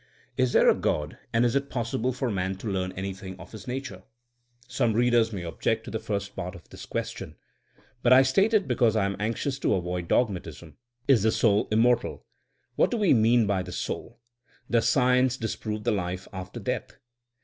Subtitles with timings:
[0.35, 3.67] Is there a God a/nd is it possible for man to learn anything of His
[3.67, 4.01] nature?
[4.67, 7.35] Some readers may object to the first part of this question.
[8.01, 10.75] But I state it because I am anxious to avoid dogmatism.
[11.07, 12.25] Is the soul immortal?
[12.75, 14.17] What do we mean by the soult
[14.71, 16.93] Does science disprove the life after death?